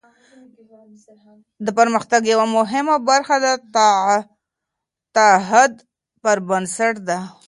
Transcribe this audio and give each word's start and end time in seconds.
د 1.65 1.67
پرمختګ 1.79 2.21
یوه 2.33 2.45
مهمه 2.57 2.95
برخه 3.09 3.35
د 3.45 3.47
تعهد 5.15 5.73
پر 6.21 6.37
بنسټ 6.47 6.95
ده. 7.07 7.19